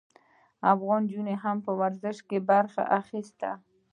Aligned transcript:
افغان 0.73 1.01
نجونو 1.05 1.35
هم 1.43 1.57
په 1.65 1.71
ورزش 1.79 2.17
کې 2.27 2.37
برخه 2.49 2.83
اخیستې. 2.99 3.51